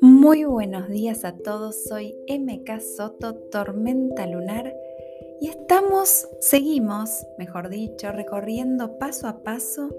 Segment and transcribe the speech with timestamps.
[0.00, 4.74] Muy buenos días a todos, soy MK Soto, Tormenta Lunar,
[5.40, 9.94] y estamos, seguimos, mejor dicho, recorriendo paso a paso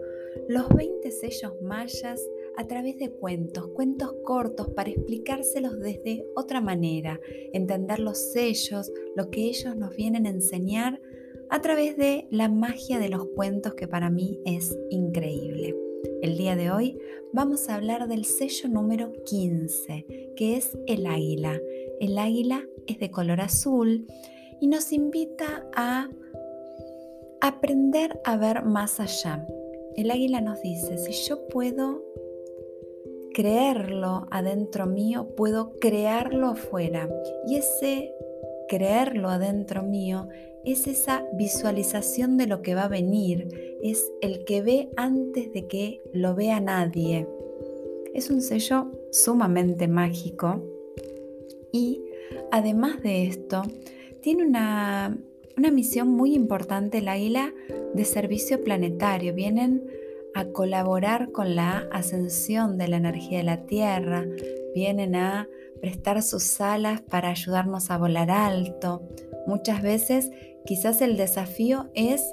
[0.50, 2.22] los 20 sellos mayas
[2.58, 7.22] a través de cuentos, cuentos cortos para explicárselos desde otra manera,
[7.54, 11.00] entender los sellos, lo que ellos nos vienen a enseñar
[11.50, 15.76] a través de la magia de los cuentos que para mí es increíble.
[16.22, 17.00] El día de hoy
[17.34, 21.60] vamos a hablar del sello número 15, que es el águila.
[22.00, 24.08] El águila es de color azul
[24.60, 26.10] y nos invita a
[27.42, 29.46] aprender a ver más allá.
[29.96, 32.04] El águila nos dice, si yo puedo
[33.34, 37.08] creerlo adentro mío, puedo crearlo afuera.
[37.48, 38.12] Y ese
[38.68, 40.28] creerlo adentro mío
[40.66, 43.48] es esa visualización de lo que va a venir,
[43.82, 47.28] es el que ve antes de que lo vea nadie.
[48.14, 50.62] Es un sello sumamente mágico
[51.72, 52.02] y
[52.52, 53.62] además de esto,
[54.22, 55.18] tiene una,
[55.56, 57.54] una misión muy importante el águila
[57.94, 59.34] de servicio planetario.
[59.34, 59.86] Vienen
[60.34, 64.26] a colaborar con la ascensión de la energía de la Tierra,
[64.76, 65.48] vienen a
[65.80, 69.02] prestar sus alas para ayudarnos a volar alto.
[69.46, 70.32] Muchas veces
[70.66, 72.24] quizás el desafío es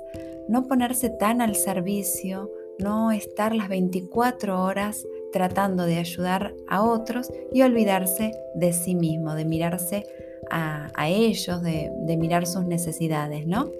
[0.49, 7.31] no ponerse tan al servicio, no estar las 24 horas tratando de ayudar a otros
[7.53, 10.05] y olvidarse de sí mismo, de mirarse
[10.51, 13.71] a, ellos, de, de mirar sus necesidades, ¿no?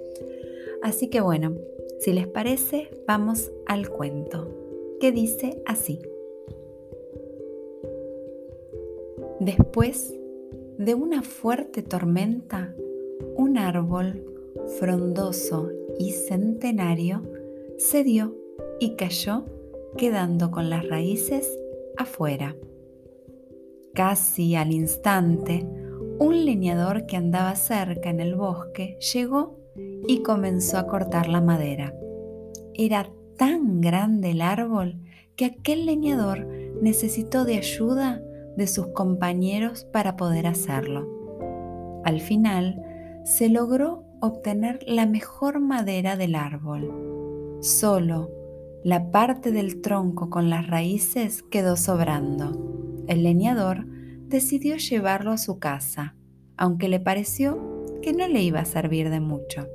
[0.81, 1.55] Así que bueno,
[1.99, 4.49] si les parece, vamos al cuento,
[4.99, 5.99] que dice así.
[9.39, 10.13] Después
[10.77, 12.73] de una fuerte tormenta,
[13.35, 14.23] un árbol
[14.79, 15.69] frondoso
[15.99, 17.21] y centenario
[17.77, 18.35] cedió
[18.79, 19.45] y cayó
[19.97, 21.49] quedando con las raíces
[21.97, 22.55] afuera.
[23.93, 25.67] Casi al instante,
[26.17, 29.59] un leñador que andaba cerca en el bosque llegó
[30.07, 31.93] y comenzó a cortar la madera.
[32.73, 34.95] Era tan grande el árbol
[35.35, 36.45] que aquel leñador
[36.81, 38.21] necesitó de ayuda
[38.57, 42.01] de sus compañeros para poder hacerlo.
[42.03, 42.81] Al final,
[43.23, 47.57] se logró obtener la mejor madera del árbol.
[47.61, 48.29] Solo
[48.83, 53.03] la parte del tronco con las raíces quedó sobrando.
[53.07, 53.87] El leñador
[54.27, 56.15] decidió llevarlo a su casa,
[56.55, 59.67] aunque le pareció que no le iba a servir de mucho.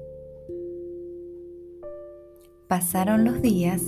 [2.69, 3.83] Pasaron los días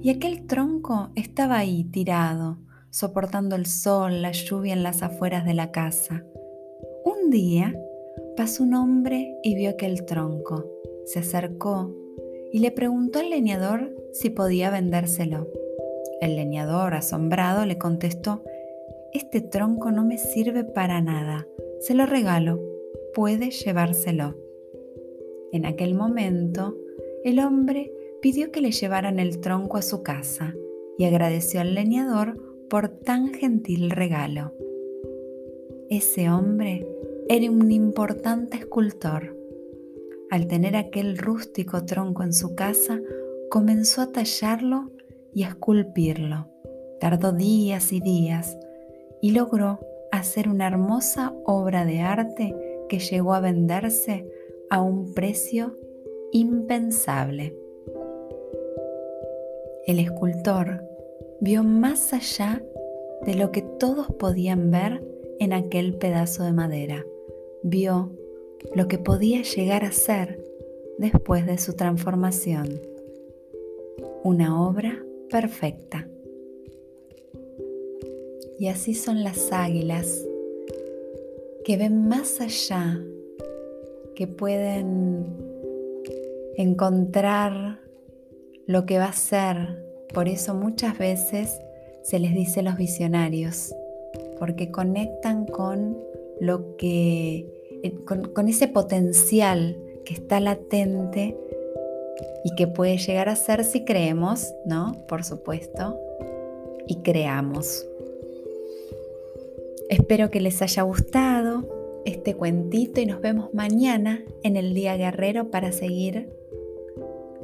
[0.00, 2.58] y aquel tronco estaba ahí tirado,
[2.90, 6.24] soportando el sol, la lluvia en las afueras de la casa.
[7.04, 7.74] Un día
[8.36, 10.64] pasó un hombre y vio aquel tronco.
[11.04, 11.94] Se acercó
[12.52, 15.48] y le preguntó al leñador si podía vendérselo.
[16.20, 18.42] El leñador, asombrado, le contestó,
[19.12, 21.46] Este tronco no me sirve para nada,
[21.80, 22.60] se lo regalo
[23.14, 24.36] puede llevárselo.
[25.52, 26.76] En aquel momento,
[27.24, 30.54] el hombre pidió que le llevaran el tronco a su casa
[30.98, 32.49] y agradeció al leñador
[33.04, 34.52] tan gentil regalo.
[35.88, 36.86] Ese hombre
[37.28, 39.36] era un importante escultor.
[40.30, 43.00] Al tener aquel rústico tronco en su casa,
[43.48, 44.90] comenzó a tallarlo
[45.34, 46.48] y a esculpirlo.
[47.00, 48.58] Tardó días y días
[49.20, 49.80] y logró
[50.12, 52.54] hacer una hermosa obra de arte
[52.88, 54.28] que llegó a venderse
[54.68, 55.76] a un precio
[56.32, 57.56] impensable.
[59.86, 60.84] El escultor
[61.40, 62.62] vio más allá
[63.24, 65.02] de lo que todos podían ver
[65.38, 67.04] en aquel pedazo de madera.
[67.62, 68.12] Vio
[68.74, 70.44] lo que podía llegar a ser
[70.98, 72.80] después de su transformación.
[74.22, 76.06] Una obra perfecta.
[78.58, 80.26] Y así son las águilas
[81.64, 83.00] que ven más allá,
[84.14, 85.24] que pueden
[86.56, 87.80] encontrar
[88.66, 89.82] lo que va a ser.
[90.12, 91.58] Por eso muchas veces
[92.02, 93.74] se les dice los visionarios,
[94.38, 95.98] porque conectan con
[96.40, 97.46] lo que,
[97.82, 101.36] eh, con, ese potencial que está latente
[102.44, 105.04] y que puede llegar a ser si creemos, ¿no?
[105.06, 106.00] Por supuesto,
[106.86, 107.86] y creamos.
[109.90, 111.68] Espero que les haya gustado
[112.06, 116.30] este cuentito y nos vemos mañana en el Día Guerrero para seguir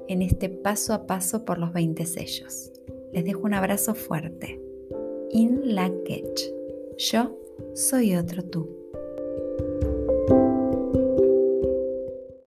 [0.08, 2.72] en este paso a paso por los 20 sellos.
[3.16, 4.60] Les dejo un abrazo fuerte.
[5.30, 5.90] In la
[6.98, 7.38] Yo
[7.72, 8.75] soy otro tú.